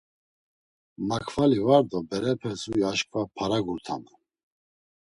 Makvali 1.09 1.59
var 1.67 1.83
do 1.89 1.99
berepes 2.09 2.59
huy 2.69 2.81
aşǩva 2.91 3.21
para 3.35 3.59
gurtaman. 3.65 4.19